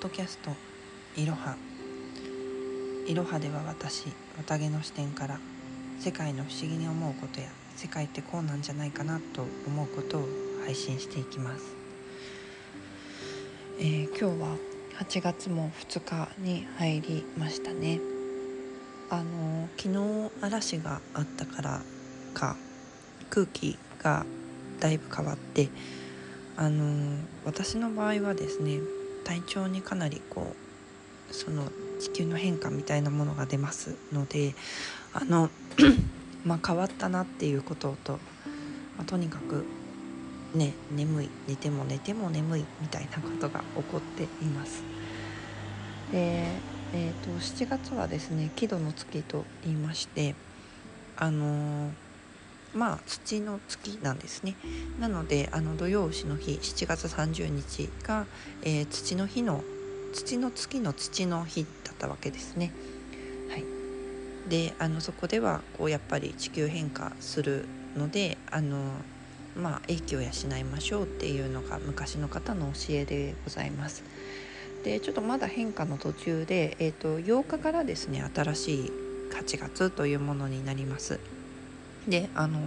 [0.00, 0.50] ドキャスト
[1.14, 1.56] いろは
[3.06, 4.06] いろはでは私
[4.38, 5.38] 綿毛の視点から
[5.98, 10.28] 世界の不思議に思うことや世界ってこうなんじゃないかなと思うことを
[10.64, 11.76] 配信していきます、
[13.78, 14.56] えー、今日は
[15.00, 18.00] 8月も2日に入りましたね。
[19.10, 21.82] あの昨日嵐があったから
[22.32, 22.56] か
[23.28, 24.24] 空気が
[24.78, 25.68] だいぶ変わって
[26.56, 28.78] あの私の場合はですね
[29.30, 30.56] 体調にかなりこ
[31.30, 34.56] うその地球の変化みたいなものが出ますので
[35.12, 35.50] あの
[36.44, 38.14] ま変わったなっていうことと、
[38.96, 39.64] まあ、とにかく
[40.52, 44.82] ね眠い寝ても寝ても眠いみたいなことが起こっています。
[46.10, 46.44] で
[46.92, 50.34] えーと、7月はですね木戸の月と言いまして
[51.16, 52.09] あのー
[52.74, 54.54] まあ土の月なんですね
[54.98, 58.26] なのであの土用牛の日7月30日が、
[58.62, 59.62] えー、土の日の
[60.12, 62.72] 土の月の土の日だったわけですね。
[63.48, 63.64] はい、
[64.48, 68.92] であのそこではこうやっぱり地球変化するのであの
[69.56, 74.02] まあ英気を養いましょうっていうのが昔の方の教えでございます。
[74.84, 78.92] でちょっとまだ変化の途中で、えー、と8日からですね新しい
[79.32, 81.20] 8月というものになります。
[82.10, 82.66] であの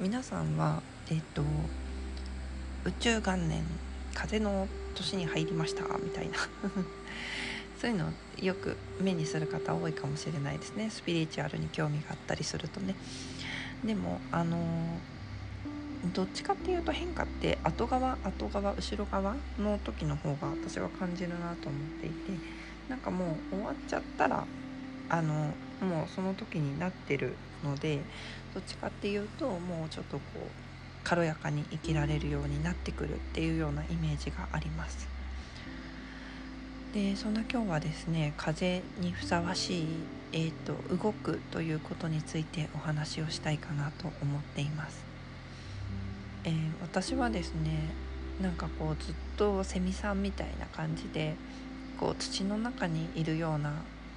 [0.00, 1.42] 皆さんはえっ、と
[2.84, 3.62] 宇宙元年
[4.12, 6.34] 風の年に入りましたみたいな。
[7.80, 10.90] そういうのよく目にする方多いかもしれないですね。
[10.90, 12.96] スピリチュアルに興味があったりするとね。
[13.84, 14.58] でもあの
[16.12, 22.32] どっちかっていうと変化って後側後側後ろ側の時の方が私は感じるなと思っていて
[22.88, 24.44] なんかもう終わっちゃったら
[25.08, 28.00] あのもうその時になってるので
[28.54, 30.38] どっちかっていうともうちょっとこう
[31.02, 35.08] 軽やかに生きられるようになってくるっていうようなイメージがあります。
[36.94, 39.86] でそんな今日はですね風にふさわしい、
[40.32, 45.04] えーと、動くということについてお話をしたいかなと思っています。
[46.44, 46.52] えー、
[46.82, 47.90] 私はですね
[48.40, 51.34] なんかこうずっとセミさんみたいな感じで
[51.98, 53.72] こう土の中にいるような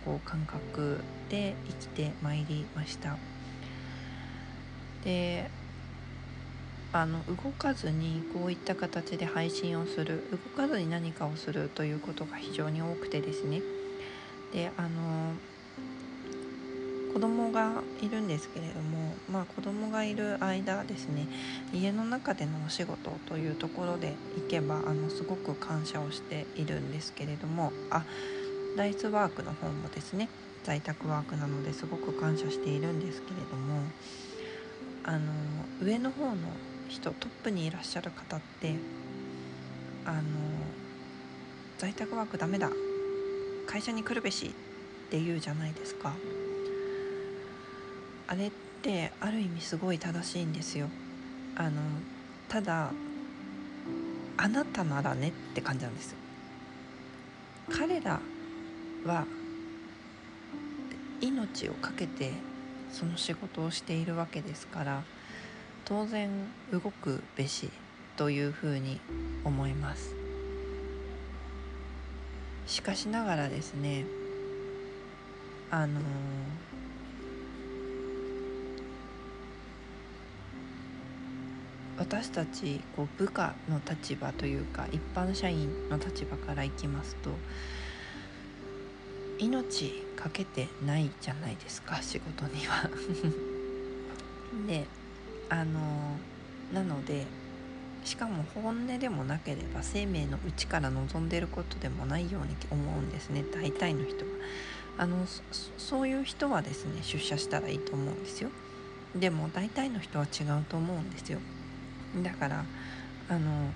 [0.06, 3.18] こう感覚で生きてまいりました
[5.04, 5.50] で
[6.94, 13.62] あの動かずにこういった形で配信をする動かずに何かをするということが非常に多くてですね。
[14.54, 15.34] であの
[17.14, 21.28] 子供がいるんですけれどもまあ子供がいる間ですね
[21.74, 28.04] 家の中でのお仕事というところで行けばあのすごく感謝をしているんですけれどもあ
[28.76, 30.30] ライスワークの方もですね
[30.64, 33.82] 在宅ワークなのですごく感謝しているんですけれども
[35.08, 35.20] あの
[35.82, 36.36] 上の方の
[36.90, 38.76] 人トップにいらっしゃる方って
[40.06, 40.22] あの
[41.78, 42.70] 在宅ワークダメだ
[43.66, 44.50] 会社に来るべしっ
[45.10, 46.14] て言うじゃないですか。
[48.28, 48.52] あれっ
[48.82, 50.90] てある意味すごい正しいんですよ。
[51.56, 51.82] あの
[52.50, 52.92] ただ
[54.36, 56.18] あなたならねって感じなんですよ。
[57.70, 58.20] 彼ら
[59.06, 59.26] は
[61.22, 62.34] 命を懸けて
[62.92, 65.04] その仕事をしているわけですから
[65.86, 66.30] 当然
[66.72, 67.70] 動くべし
[68.16, 69.00] というふうに
[69.44, 70.16] 思います。
[72.66, 74.06] しかしながらですね
[75.72, 76.02] あの
[81.98, 87.32] 私たちこう部下の立場というか一般社員の立場からいきますと
[89.40, 92.90] 命かけてないじゃないですか仕事には。
[94.68, 94.86] で
[95.50, 96.18] あの
[96.74, 97.26] なので
[98.04, 104.32] しかも本音でもなければ生命の内から望んでることでもないように思うんですね大体の人は。
[105.00, 105.28] あの
[105.78, 108.50] そういう人はですね出社したらいいと思うんですよ。
[109.16, 111.40] でも大体の人は違うと思うんですよ。
[112.24, 112.66] だから
[113.30, 113.72] あの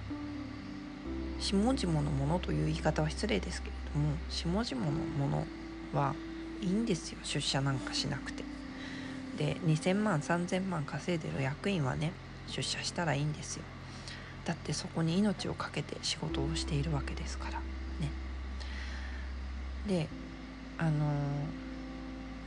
[1.41, 5.45] 下々のものという言い方は失礼ですけれども下々のもの
[5.93, 6.13] は
[6.61, 7.17] いいんですよ。
[7.23, 8.43] 出社なんかしなくて。
[9.37, 12.11] で2,000万3,000万稼いでる役員はね
[12.47, 13.63] 出社したらいいんですよ。
[14.45, 17.51] だってそこに命を懸けて仕事をしているわけですから。
[17.99, 18.11] ね。
[19.87, 20.07] で
[20.77, 21.11] あの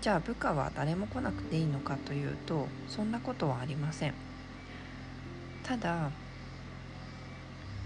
[0.01, 4.15] じゃあ部下は誰も来なくていいのかというとそんなことはありません。
[5.65, 6.11] ただ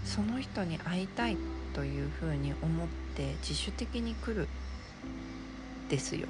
[0.03, 1.37] その人に会いたい
[1.73, 4.47] というふうに思って自主的に来る
[5.89, 6.27] ですよ。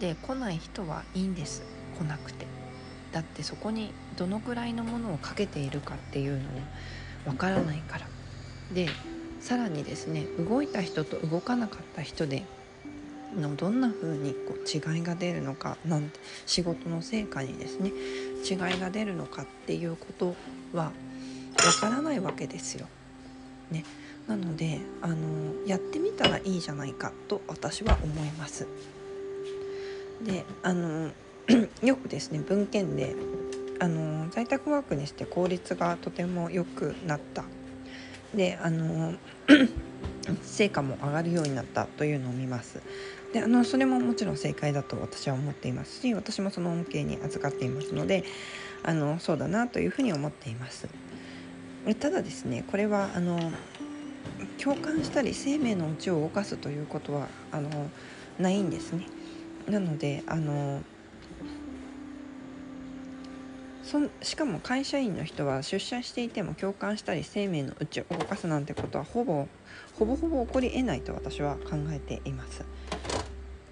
[0.00, 1.62] で来ない人はいいんです。
[1.98, 2.46] 来なくて。
[3.12, 6.44] だってそこにどのくらいのものをかけているかっていうのは
[7.26, 8.06] わからないから。
[8.72, 8.88] で
[9.40, 12.44] さらにですね動いた人と動かなかった人で
[13.36, 17.92] のどんな風にこう違いが出るのかなんて仕事の成果にですね
[18.44, 20.34] 違いが出るのかっていうこと
[20.72, 20.92] は
[21.80, 22.86] からないわけですよ。
[23.70, 23.84] ね、
[24.26, 25.16] なのであの
[25.66, 28.66] やってみたらいいじゃないかと私は思います。
[30.22, 31.10] であの
[31.82, 33.14] よくですね文献で
[33.80, 37.44] あの在宅ワークにして効率がとても良くなった
[38.34, 39.14] であの
[40.42, 42.82] 成果も上がるようになったというのを見ます
[43.32, 48.24] であのそれももちろん正解だと私は思っていますし私もその恩恵に預かっていますので
[48.82, 50.88] あのそうだなというふうに思っています
[51.94, 53.52] ただですねこれはあの
[54.62, 57.90] 共感したり生命のうちを動かすということはあの
[58.38, 59.06] ないんですね
[59.68, 60.82] なのであの
[63.82, 69.48] そしかも会社員の人は出社していても共感したり生命のうちを動かすなんてことはほぼ
[69.98, 72.64] ほぼほぼ起こりえないと私は考えています。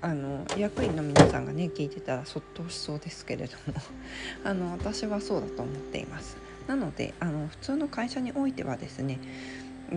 [0.01, 3.75] あの役員の皆さんがね聞いてたらそっとしそうですけれども
[4.45, 6.46] あの私はそうだと思っています。
[6.67, 9.19] なのであの普通の会社においてはですね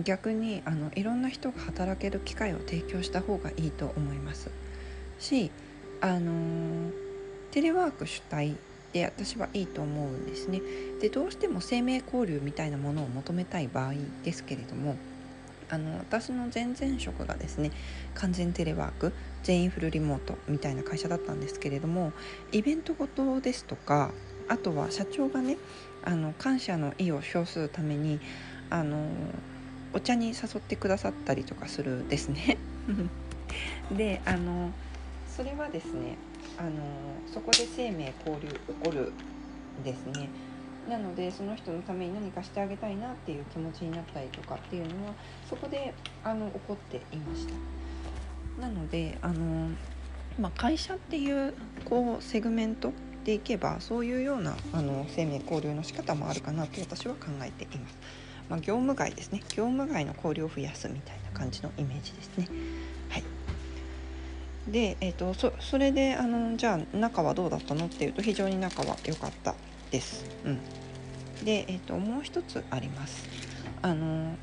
[0.04, 4.50] 逆にあのいろんな人が働ける機会を提供した方がいいと思います
[5.18, 5.50] し
[6.00, 6.90] あの
[7.50, 8.56] テレワーク主体
[8.92, 10.60] で私はいいと思うんですね。
[11.00, 13.94] でどうしても生命交流みたいなものを求めたい場合
[14.24, 14.96] ですけれども
[15.68, 17.70] あの私の前々職がですね
[18.14, 19.12] 完全テレワーク
[19.42, 22.12] 全員フルリモートみたいな会社だったんですけれども
[22.52, 24.10] イベントごとですとか
[24.48, 25.56] あとは社長がね
[26.04, 28.20] あの感謝の意を表するために
[28.70, 29.08] あの
[29.92, 32.56] お茶に誘ってくださったりとかするですね。
[33.96, 34.70] であの
[35.26, 36.16] それはですね
[36.56, 36.70] あの
[37.32, 39.12] そこで生命交流起こる
[39.84, 40.28] ですね。
[40.88, 45.14] なのでその人のために何かしてあげたいなっていう気持ちになったりとかっていうのは
[45.48, 45.94] そこで
[46.24, 47.54] あの起こっていました。
[48.60, 49.70] なのであの、
[50.38, 51.54] まあ、会社っていう
[51.84, 52.92] こうセグメント
[53.24, 57.98] でいけばそういうようなあの生命交流の仕方もあるかなと私は考えています、
[58.48, 59.40] まあ、業務外ですね。
[59.50, 62.48] 業務外の交流を増やすみたいな感じのイメージですね。
[63.10, 63.24] はい。
[64.68, 69.54] で、えーと、そそれであのじゃあ仲はどうだったのっていうと非常に仲は良かった
[69.90, 70.26] です。
[70.44, 73.28] うん、で、えーと、もう一つあります。
[73.82, 74.36] あの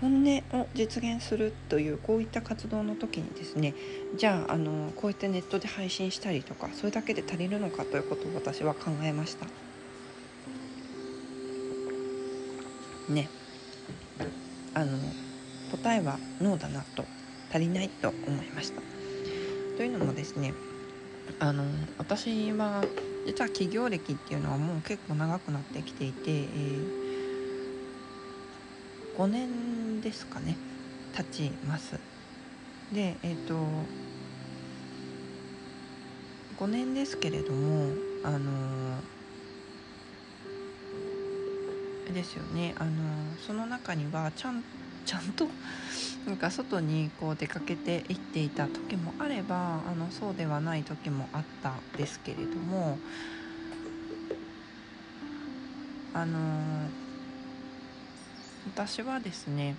[0.00, 3.74] 本音を実現するというこういった活動の時にですね
[4.16, 9.46] じゃああのこうやってネットで配信したりとかそれだけで足りるのかということを私は考えました。
[13.12, 13.28] ね
[14.72, 14.98] あの
[15.72, 17.04] 答えはノーだなと
[17.50, 18.80] 足りないと思いました。
[19.76, 20.54] というのもですね
[21.38, 21.64] あの
[21.98, 22.84] 私は
[23.26, 26.99] 実は企業歴っていうのはもう結構長くなってきていて、えー、
[29.20, 30.56] 5年ですかね
[31.14, 32.00] 経ちます。
[32.90, 33.54] でえっ、ー、と
[36.58, 37.92] 5年ですけれども
[38.24, 38.96] あの
[42.14, 42.90] ですよねあの
[43.46, 44.64] その中にはちゃん
[45.04, 45.46] ちゃんと
[46.26, 52.98] なんか外にこう出かけて行っていた時もあればあのそうではない時もあったですけれども
[56.14, 56.88] あの
[58.66, 59.76] 私はですね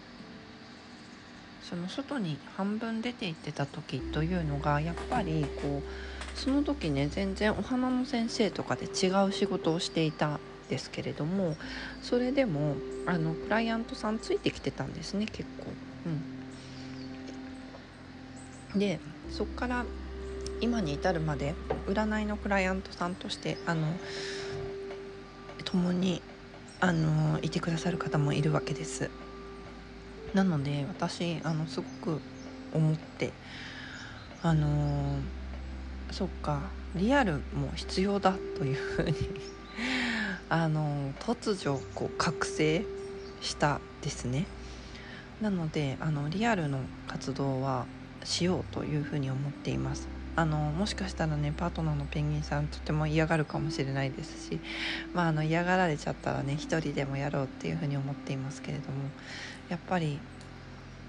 [1.64, 11.56] その外に半分出て行ってた時というのがやっぱりこうその時ね全然お花の先生とかで違う仕事をしていたんですけれども
[12.02, 15.68] それでもあのクライアントさんついてきてたんですね結構。
[18.74, 19.86] うん、でそっから
[20.62, 21.56] 今に至るまで
[21.88, 23.88] 占いのクライアントさんとしてあの
[25.64, 26.22] 共に
[26.82, 29.12] あのいてくださる方もいるわけです。
[30.34, 32.22] なので私あのすごく
[32.74, 33.32] 思って
[34.42, 35.18] あの
[36.10, 36.62] そっか
[36.96, 39.16] リアルも必要だというふうに
[40.50, 42.84] あの突如こう覚醒
[43.42, 44.46] したですね
[45.40, 47.86] なのであのリアルの活動は
[48.24, 54.60] しようというふうに思っていますあのもしかしたらねパートナーのペンギンさんとても嫌がるかもしれないですし、
[55.14, 59.10] まあ、あの嫌がられちゃったらね一人でもやろうっていうふうに思っていますけれども
[59.70, 60.20] やっぱり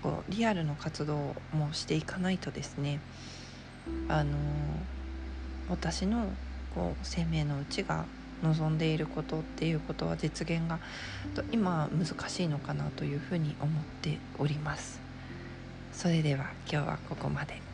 [0.02, 3.00] こうリアルの活動もしていかないとですね
[4.09, 4.33] あの
[5.71, 6.26] 私の
[6.75, 8.05] こう生命のうちが
[8.43, 10.81] 望んでいることっていうことは実現が
[11.52, 15.00] 今難しいのかなというふうに思っております。
[15.93, 17.72] それでは今日はここまで。